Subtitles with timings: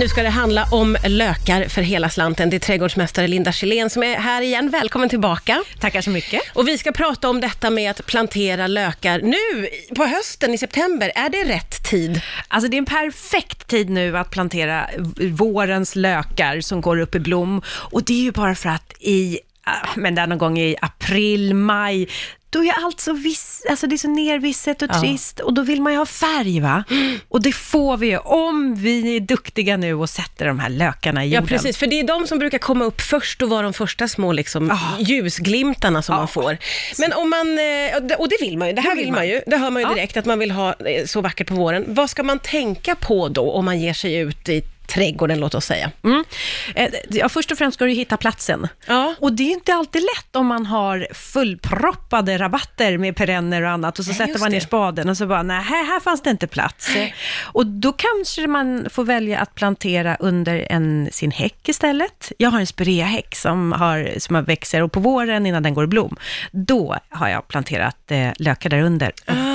[0.00, 2.50] Nu ska det handla om lökar för hela slanten.
[2.50, 4.70] Det är trädgårdsmästare Linda Kjellén som är här igen.
[4.70, 5.64] Välkommen tillbaka.
[5.80, 6.42] Tackar så mycket.
[6.54, 11.12] Och vi ska prata om detta med att plantera lökar nu på hösten i september.
[11.14, 12.20] Är det rätt tid?
[12.48, 14.86] Alltså det är en perfekt tid nu att plantera
[15.30, 17.62] vårens lökar som går upp i blom.
[17.68, 21.54] Och det är ju bara för att i ah, men där någon gång i april,
[21.54, 22.08] maj,
[22.56, 25.00] då är allt så viss, alltså det är så nervisset och Ja.
[25.00, 26.84] trist och då vill man ju ha färg va?
[27.28, 31.24] Och det får vi ju om vi är duktiga nu och sätter de här lökarna
[31.24, 31.48] i Ja, jorden.
[31.48, 31.76] precis.
[31.76, 34.70] För det är de som brukar komma upp först och vara de första små liksom,
[34.70, 34.78] Ah.
[34.98, 36.18] ljusglimtarna som Ja.
[36.18, 36.58] man får.
[36.98, 39.28] Men om man, eh, och det- vill man ju, det här Det vill man man.
[39.28, 39.94] ju, det hör man ju Ja.
[39.94, 41.84] direkt att man vill ha eh, så vackert på våren.
[41.88, 45.64] Vad ska man tänka på då om man ger sig ut i trädgården, låt oss
[45.64, 45.90] säga?
[46.04, 46.24] Mm.
[46.74, 48.68] Eh, Ja, först och främst ska du hitta platsen.
[48.86, 49.14] Ja.
[49.20, 53.98] Och det är inte alltid lätt om man har fullproppade rabatter med perenner och annat
[53.98, 56.46] och så Nej, sätter man ner spaden och så bara, nej, här, fanns det inte
[56.46, 56.88] plats.
[57.42, 62.32] Och då kanske man får välja att plantera under en, sin häck istället.
[62.38, 65.84] Jag har en spireahäck som, har, som har växer och på våren innan den går
[65.84, 66.16] i blom,
[66.52, 69.12] då har jag planterat eh, lökar där under.
[69.26, 69.45] Ah.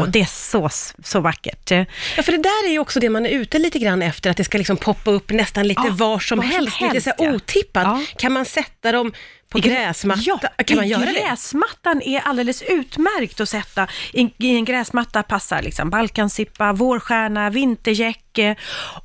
[0.00, 0.68] Och det är så,
[1.04, 1.70] så vackert.
[2.16, 4.36] Ja, för det där är ju också det man är ute lite grann efter, att
[4.36, 7.08] det ska liksom poppa upp nästan lite Ja, var som var som helst, lite helst,
[7.18, 7.32] så ja.
[7.32, 7.84] otippat.
[7.84, 8.02] Ja.
[8.16, 9.12] Kan man sätta dem
[9.52, 10.20] på gräsmatta?
[10.24, 11.12] Ja, kan man göra det?
[11.12, 13.86] gräsmattan är alldeles utmärkt att sätta.
[14.12, 18.18] I, I en gräsmatta passar liksom balkansippa, vårstjärna, vintergäck.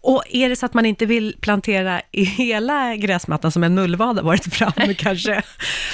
[0.01, 4.15] Och är det så att man inte vill plantera i hela gräsmattan som en mullvad
[4.17, 5.41] har varit framme kanske,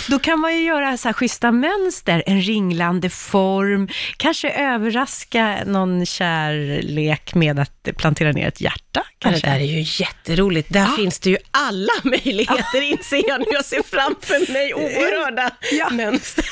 [0.09, 3.87] då kan man ju göra så här schyssta mönster, en ringlande form,
[4.17, 9.47] kanske överraska någon kärlek med att plantera ner ett hjärta Ja, det kanske.
[9.47, 10.73] där är ju jätteroligt.
[10.73, 10.93] Där Ja.
[10.97, 13.45] finns det ju alla möjligheter, inser jag nu.
[13.51, 15.89] Jag ser framför mig oerhörda Ja.
[15.89, 16.45] mönster.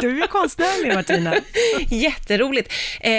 [0.00, 1.34] Du är konstnärlig Martina.
[1.90, 2.72] Jätteroligt.
[3.00, 3.10] Eh,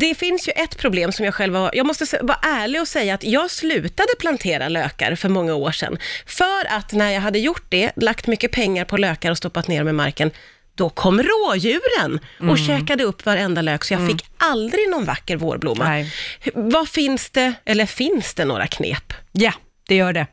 [0.00, 1.70] det finns ju ett problem som jag själv har...
[1.74, 5.98] Jag måste vara ärlig och säga att jag slutade plantera lökar för många år sedan.
[6.26, 9.78] För att när jag hade gjort det, lagt mycket pengar på lökar och stoppat ner
[9.78, 10.30] dem i marken,
[10.74, 12.20] då kom rådjuren
[12.50, 15.84] och käkade upp varenda lök, så jag fick aldrig någon vacker vårblomma.
[15.88, 16.12] Nej.
[16.54, 19.12] Vad finns det, eller finns det några knep?
[19.32, 19.52] Ja,
[19.88, 20.26] det gör det.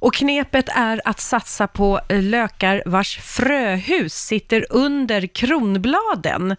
[0.00, 6.56] Och knepet är att satsa på lökar vars fröhus sitter under kronbladen.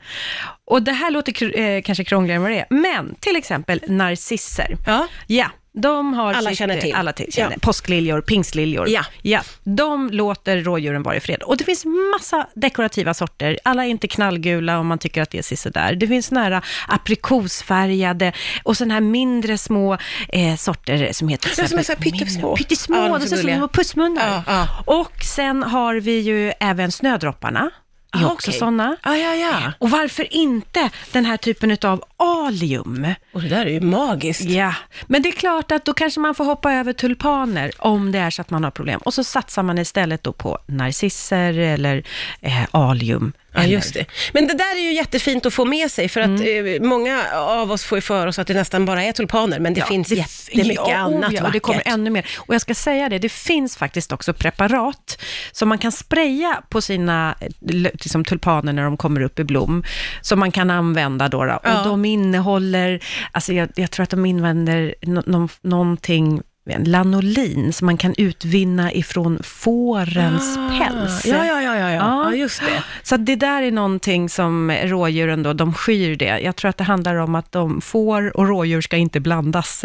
[0.66, 4.78] Och det här låter eh, kanske krångligare än vad det är, men till exempel narcisser.
[4.86, 5.08] Ja.
[5.28, 6.96] Ja, de har Alla sitt, känner till.
[6.96, 7.52] Alla till, känner.
[7.52, 7.58] Ja.
[7.62, 8.90] Påskliljor, pingstliljor.
[8.90, 9.06] Ja.
[9.22, 9.41] ja.
[9.63, 11.44] De låter rådjuren vara i fred.
[11.44, 13.59] Och det finns massa dekorativa sorter.
[13.63, 15.96] Alla är inte knallgula om man tycker att det är sådär.
[15.96, 19.97] Det finns nära aprikosfärgade och sådana här mindre små
[20.30, 21.52] eh, sorter som heter...
[21.58, 22.56] Ja, som är så pyttesmå.
[22.56, 24.28] Pyttesmå, Ja, de ser ut som pussmunnar.
[24.28, 24.68] Ja, ja.
[24.86, 27.72] Och sen har vi ju även snödropparna.
[28.20, 28.59] Är Ah, också okej.
[28.59, 28.96] sådana.
[29.03, 29.72] Ja, ja, ja.
[29.80, 33.08] Och varför inte den här typen av alium?
[33.34, 34.42] Och det där är ju magiskt.
[34.42, 34.74] Ja,
[35.08, 38.30] men det är klart att då kanske man får hoppa över tulpaner om det är
[38.30, 39.00] så att man har problem.
[39.04, 42.04] Och så satsar man istället då på narcisser eller
[42.42, 43.34] eh, alium.
[43.56, 44.06] Ja, just det.
[44.34, 47.72] Men det där är ju jättefint att få med sig, för att eh, många av
[47.72, 50.08] oss får ju för oss att det nästan bara är tulpaner, men det Ja, finns
[50.08, 52.26] det- jättemycket ja, annat oh, ja, och det kommer ännu mer.
[52.38, 55.22] Och jag ska säga det, det finns faktiskt också preparat
[55.52, 57.48] som man kan spraya på sina eh,
[57.94, 59.84] liksom, tulpaner när de kommer upp i blom,
[60.22, 61.46] som man kan använda då.
[61.46, 61.60] då.
[61.64, 61.80] Ja.
[61.80, 63.00] Och de innehåller,
[63.32, 68.94] alltså jag, jag tror att de använder no, no, någonting lanolin som man kan utvinna
[68.94, 71.26] ifrån fårens päls.
[71.26, 71.96] Ah, Ja, ja, ja, ja, ja.
[71.96, 72.36] Ja.
[72.36, 72.84] just det.
[73.03, 76.40] Så det där är någonting som rådjuren då, de skyr det.
[76.40, 79.84] Jag tror att det handlar om att de får och rådjur ska inte blandas.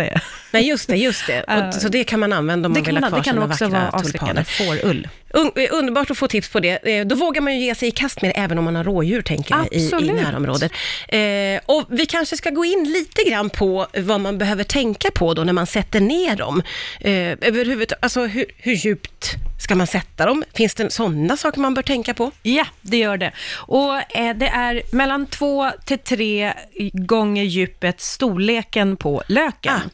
[0.53, 1.43] Nej, just det, just det.
[1.43, 3.65] Och, så det kan man använda om man vill ha kvar det kan sina också
[3.65, 4.45] vackra vara avskräckande.
[4.45, 4.81] tulpaner.
[4.83, 5.09] Fårull.
[5.35, 6.89] Un, underbart att få tips på det.
[6.99, 8.85] Eh, Då vågar man ju ge sig i kast med det, även om man har
[8.85, 10.73] rådjur, tänker jag, i, i närområdet.
[11.09, 15.35] Eh, och vi kanske ska gå in lite grann på vad man behöver tänka på
[15.35, 16.63] då när man sätter ner dem.
[17.01, 19.31] Eh, överhuvud, alltså hur, hur djupt
[19.63, 20.45] ska man sätta dem?
[20.55, 22.31] Finns det sådana saker man bör tänka på?
[22.43, 23.33] Ja, det gör det.
[23.53, 26.53] Och eh, det är mellan två till tre
[26.93, 29.75] gånger djupet storleken på löken.
[29.75, 29.91] Ah.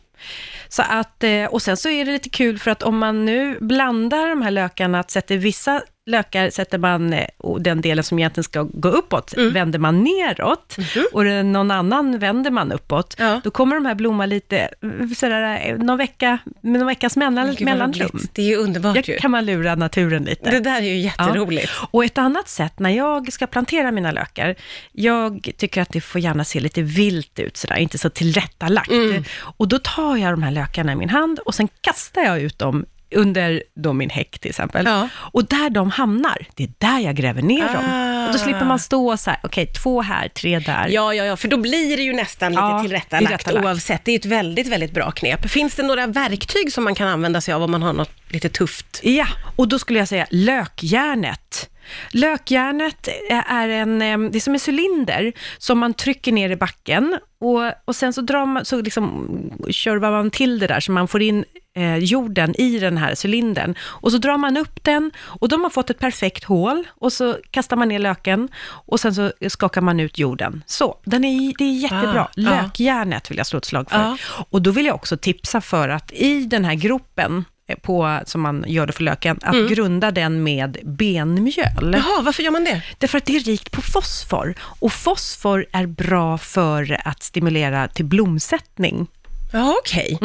[0.69, 3.59] Så att, eh, och sen så är det lite kul för att om man nu
[3.61, 8.19] blandar de här lökarna, att sätter vissa lökar sätter man, eh, och den delen som
[8.19, 9.53] egentligen ska gå uppåt, Mm.
[9.53, 11.07] vänder man neråt Mhm.
[11.13, 13.17] och någon annan vänder man uppåt.
[13.19, 13.41] Ja.
[13.45, 17.47] Då kommer de här blomma lite, eh, sådär, eh, någon vecka, med någon veckas mellan,
[17.47, 18.21] Gud, mellanrum.
[18.33, 19.17] Det är ju underbart Jag ju.
[19.17, 20.51] kan man lura naturen lite.
[20.51, 21.71] Det där är ju jätteroligt.
[21.91, 24.55] Och ett annat sätt, när jag ska plantera mina lökar,
[24.93, 28.91] jag tycker att det får gärna se lite vilt ut sådär, inte så tillrättalagt.
[28.91, 29.25] Mm.
[29.41, 32.59] Och då tar jag de här lökarna i min hand och sen kastar jag ut
[32.59, 34.87] dem under då min häck till exempel.
[34.87, 35.09] Ja.
[35.17, 38.07] Och där de hamnar, det är där jag gräver ner dem.
[38.27, 40.89] Och då slipper man stå så här, okej, två här, tre där.
[40.89, 43.67] Ja, ja, ja, för då blir det ju nästan lite Ja, tillrättalagt, tillrättalagt.
[43.67, 44.05] oavsett.
[44.05, 45.51] Det är ett väldigt, väldigt bra knep.
[45.51, 48.49] Finns det några verktyg som man kan använda sig av om man har något lite
[48.49, 49.01] tufft?
[49.03, 49.27] Ja,
[49.57, 51.71] och då skulle jag säga lökjärnet.
[52.11, 53.09] Lökjärnet
[53.49, 57.97] är en, det är som en cylinder som man trycker ner i backen och, och
[57.97, 59.29] sen så, drar man, så liksom
[59.71, 61.45] körvar man till det där så man får in
[61.77, 63.75] eh, jorden i den här cylindern.
[63.81, 67.37] Och så drar man upp den och då har fått ett perfekt hål och så
[67.51, 70.63] kastar man ner löken och sen så skakar man ut jorden.
[70.67, 72.23] Så, den är, det är jättebra.
[72.23, 72.31] Ah.
[72.35, 73.99] Lökjärnet vill jag slå ett slag för.
[73.99, 74.17] Ja.
[74.51, 78.41] Och då vill jag också tipsa för att i den här gropen, eh, på, som
[78.41, 81.95] man gör det för löken, att grunda den med benmjöl.
[81.95, 82.83] Jaha, varför gör man det?
[82.99, 84.55] Därför att det är rikt på fosfor.
[84.61, 89.07] Och fosfor är bra för att stimulera till blomsättning.
[89.53, 90.19] Ja, okej.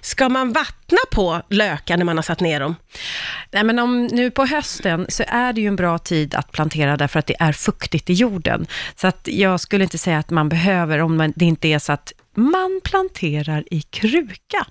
[0.00, 2.76] Ska man vattna på lökar när man har satt ner dem?
[3.50, 6.96] Nej, men om, nu på hösten så är det ju en bra tid att plantera
[6.96, 8.66] därför att det är fuktigt i jorden.
[8.96, 11.92] Så att jag skulle inte säga att man behöver, om man, det inte är så
[11.92, 14.66] att man planterar i kruka.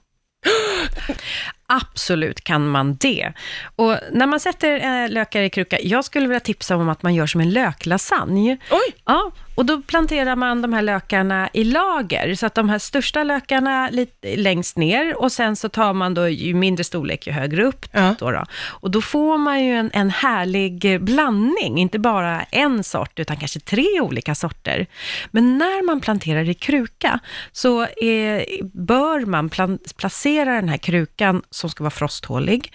[1.67, 3.33] Absolut kan man det.
[3.75, 7.15] Och när man sätter eh, lökar i kruka, jag skulle vilja tipsa om att man
[7.15, 8.57] gör som en löklasagne.
[8.71, 8.95] Oj!
[9.05, 13.23] Ja, och då planterar man de här lökarna i lager, så att de här största
[13.23, 17.63] lökarna lite längst ner och sen så tar man då ju mindre storlek ju högre
[17.63, 17.85] upp.
[17.91, 18.15] Ja.
[18.19, 18.43] Då då.
[18.65, 23.59] Och då får man ju en, en härlig blandning, inte bara en sort utan kanske
[23.59, 24.87] tre olika sorter.
[25.31, 27.19] Men när man planterar i kruka
[27.51, 28.43] så eh,
[28.73, 32.73] bör man plan- placera den här krukan som ska vara frosthålig,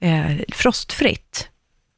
[0.00, 1.48] eh, frostfritt.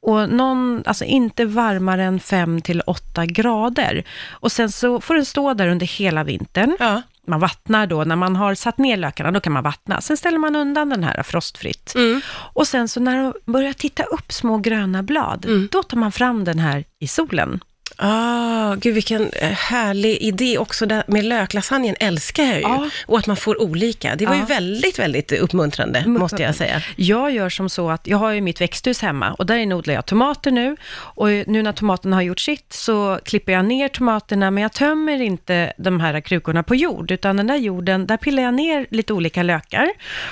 [0.02, 4.04] Och någon, alltså inte varmare än 5 till 8 grader.
[4.30, 6.76] Och sen så får den stå där under hela vintern.
[6.80, 7.02] Ja.
[7.26, 10.00] Man vattnar då, när man har satt ner lökarna, då kan man vattna.
[10.00, 11.92] Sen ställer man undan den här frostfritt.
[11.94, 12.20] Mm.
[12.28, 15.68] Och sen så när de börjar titta upp små gröna blad, Mm.
[15.72, 17.60] då tar man fram den här i solen.
[17.96, 22.60] Ah, gud vilken eh, härlig idé också där med löklasagnen älskar jag ju.
[22.62, 22.88] Ja.
[23.06, 24.16] Och att man får olika.
[24.16, 24.46] Det var ju Ja.
[24.46, 26.82] väldigt, väldigt uppmuntrande, måste jag säga.
[26.96, 29.94] Jag gör som så att, jag har ju mitt växthus hemma och där inne odlar
[29.94, 30.76] jag tomater nu.
[30.92, 35.20] Och nu när tomaterna har gjort sitt så klipper jag ner tomaterna, men jag tömmer
[35.22, 39.12] inte de här krukorna på jord, utan den där jorden, där pillar jag ner lite
[39.12, 39.88] olika lökar.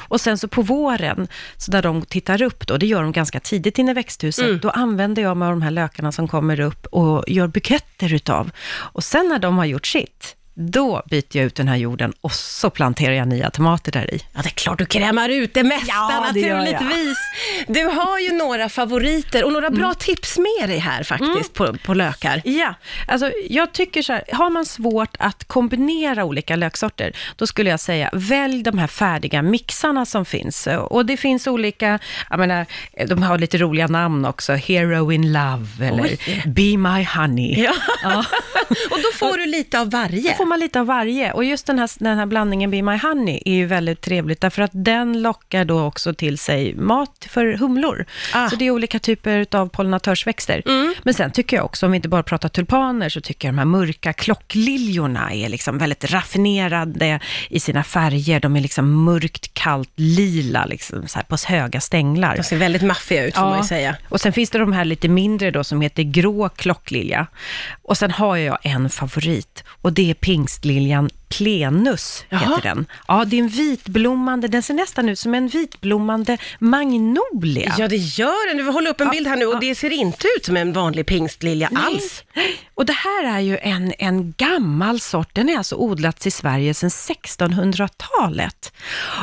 [0.09, 3.41] Och sen så på våren, så där de tittar upp då, det gör de ganska
[3.41, 6.87] tidigt inne i växthuset, då använder jag mig av de här lökarna som kommer upp
[6.87, 8.51] och gör buketter utav.
[8.93, 12.33] Och sen när de har gjort sitt, då byter jag ut den här jorden och
[12.33, 14.21] så planterar jag nya tomater där i.
[14.35, 17.19] Ja, det är klart du krämar ut det mesta Ja, det naturligtvis.
[17.69, 19.95] Du har ju några favoriter och några bra Mm.
[19.99, 22.43] tips med dig här faktiskt på, på lökar.
[22.45, 22.75] Ja,
[23.09, 27.81] alltså jag tycker så här, har man svårt att kombinera olika löksorter, då skulle jag
[27.81, 30.67] säga, välj de här färdiga mixarna som finns.
[30.67, 31.99] Och det finns olika,
[32.31, 32.67] jag menar,
[33.07, 36.43] de har lite roliga namn också, Hero in Love eller Oj.
[36.47, 37.63] Be My Honey.
[37.63, 37.73] Ja.
[38.03, 38.25] Ja.
[38.91, 40.35] och då får du lite av varje.
[40.51, 41.33] Man lite av varje.
[41.33, 44.63] Och just den här, den här blandningen Be My Honey är ju väldigt trevligt, därför
[44.63, 48.07] att den lockar då också till sig mat för humlor.
[48.35, 48.49] Ah.
[48.49, 50.63] Så det är olika typer av pollinatörsväxter.
[51.03, 53.59] Men sen tycker jag också, om vi inte bara pratar tulpaner, så tycker jag de
[53.59, 58.41] här mörka klockliljorna är liksom väldigt raffinerade i sina färger.
[58.41, 62.37] De är liksom mörkt, kallt, lila, liksom så här på höga stänglar.
[62.37, 63.97] De ser väldigt maffiga ut får man ju säga.
[64.09, 67.27] Och sen finns det de här lite mindre då som heter grå klocklilja.
[67.83, 72.41] Och sen har jag en favorit och det är pingstliljan plenus, Jaha.
[72.41, 72.87] heter den.
[73.09, 77.75] Ja, det är en vitblommande, den ser nästan ut som en vitblommande magnolia.
[77.79, 78.57] Ja, det gör den.
[78.57, 81.07] Du hålla upp en bild här nu och det ser inte ut som en vanlig
[81.07, 82.25] pingstlilja alls.
[82.75, 86.75] Och det här är ju en, en gammal sort, den är alltså odlats i Sverige
[86.75, 88.73] sedan 1600-talet.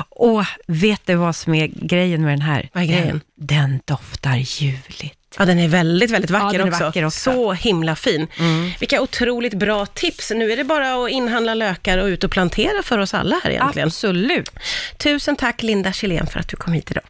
[0.10, 2.70] Och vet du vad som är grejen med den här?
[2.74, 3.22] Vad är grejen?
[3.36, 5.17] Den, den doftar ljuvligt.
[5.38, 6.84] Ja, den är väldigt, väldigt vacker, Ja, också.
[6.84, 7.32] vacker också.
[7.32, 8.28] Så himla fin.
[8.80, 10.32] Vilka otroligt bra tips.
[10.36, 13.52] Nu är det bara att inhandla lökar och ut och plantera för oss alla här
[13.52, 13.88] egentligen.
[13.88, 14.50] Absolut.
[14.98, 17.04] Tusen tack Linda Kjellén för att du kom hit idag.